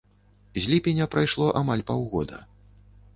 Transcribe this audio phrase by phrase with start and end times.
[0.63, 2.41] З ліпеня прайшло амаль паўгода.